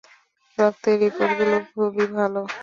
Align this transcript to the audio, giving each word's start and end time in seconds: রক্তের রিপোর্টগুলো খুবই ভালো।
রক্তের 0.57 0.95
রিপোর্টগুলো 1.03 1.57
খুবই 1.69 2.05
ভালো। 2.15 2.41